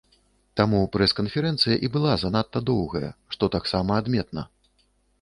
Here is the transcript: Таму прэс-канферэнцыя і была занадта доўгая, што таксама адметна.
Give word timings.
Таму 0.61 0.79
прэс-канферэнцыя 0.95 1.77
і 1.87 1.91
была 1.97 2.13
занадта 2.23 2.65
доўгая, 2.73 3.13
што 3.37 3.55
таксама 3.61 3.91
адметна. 4.03 4.41